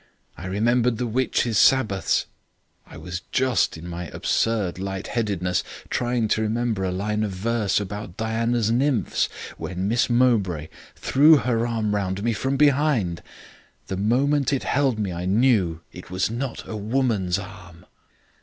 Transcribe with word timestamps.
I 0.35 0.47
remembered 0.47 0.97
the 0.97 1.05
witches' 1.05 1.59
Sabbaths. 1.59 2.25
I 2.87 2.97
was 2.97 3.21
just, 3.31 3.77
in 3.77 3.87
my 3.87 4.07
absurd 4.07 4.79
lightheadedness, 4.79 5.63
trying 5.91 6.27
to 6.29 6.41
remember 6.41 6.83
a 6.83 6.91
line 6.91 7.21
of 7.21 7.29
verse 7.33 7.79
about 7.79 8.17
Diana's 8.17 8.71
nymphs, 8.71 9.29
when 9.59 9.87
Miss 9.87 10.09
Mowbray 10.09 10.69
threw 10.95 11.37
her 11.37 11.67
arm 11.67 11.93
round 11.93 12.23
me 12.23 12.33
from 12.33 12.57
behind. 12.57 13.21
The 13.89 13.97
moment 13.97 14.51
it 14.51 14.63
held 14.63 14.97
me 14.97 15.13
I 15.13 15.25
knew 15.25 15.81
it 15.91 16.09
was 16.09 16.31
not 16.31 16.67
a 16.67 16.75
woman's 16.75 17.37
arm. 17.37 17.85